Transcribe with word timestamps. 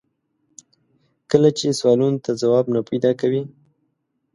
کله 1.31 1.49
چې 1.57 1.77
سوالونو 1.79 2.19
ته 2.25 2.31
ځواب 2.41 2.65
نه 2.75 2.79
پیدا 2.89 3.11
کوي. 3.21 3.41